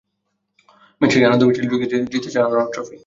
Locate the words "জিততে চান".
2.13-2.43